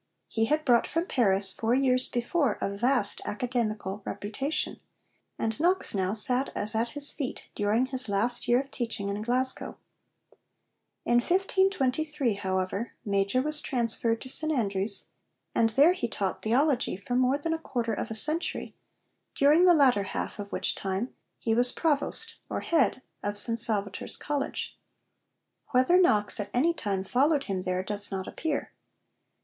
He 0.27 0.45
had 0.45 0.65
brought 0.65 0.87
from 0.87 1.05
Paris, 1.05 1.53
four 1.53 1.75
years 1.75 2.07
before, 2.07 2.57
a 2.59 2.75
vast 2.75 3.21
academical 3.23 4.01
reputation, 4.03 4.79
and 5.37 5.59
Knox 5.59 5.93
now 5.93 6.13
'sat 6.13 6.49
as 6.55 6.73
at 6.73 6.89
his 6.97 7.11
feet' 7.11 7.43
during 7.53 7.85
his 7.85 8.09
last 8.09 8.47
year 8.47 8.59
of 8.61 8.71
teaching 8.71 9.09
in 9.09 9.21
Glasgow. 9.21 9.77
In 11.05 11.17
1523, 11.19 12.33
however, 12.33 12.93
Major 13.05 13.43
was 13.43 13.61
transferred 13.61 14.21
to 14.21 14.27
St 14.27 14.51
Andrews, 14.51 15.05
and 15.53 15.69
there 15.69 15.93
he 15.93 16.07
taught 16.07 16.41
theology 16.41 16.97
for 16.97 17.13
more 17.13 17.37
than 17.37 17.53
a 17.53 17.59
quarter 17.59 17.93
of 17.93 18.09
a 18.09 18.15
century, 18.15 18.73
during 19.35 19.65
the 19.65 19.75
latter 19.75 20.01
half 20.01 20.39
of 20.39 20.51
which 20.51 20.73
time 20.73 21.13
he 21.37 21.53
was 21.53 21.71
Provost 21.71 22.37
or 22.49 22.61
Head 22.61 23.03
of 23.21 23.37
St 23.37 23.59
Salvator's 23.59 24.17
College. 24.17 24.79
Whether 25.73 25.99
Knox 26.01 26.39
at 26.39 26.49
any 26.55 26.73
time 26.73 27.03
followed 27.03 27.43
him 27.43 27.61
there 27.61 27.83
does 27.83 28.09
not 28.09 28.25
appear. 28.27 28.71